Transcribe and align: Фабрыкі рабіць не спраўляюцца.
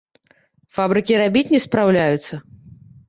Фабрыкі 0.77 1.19
рабіць 1.23 1.49
не 1.53 1.59
спраўляюцца. 1.69 2.33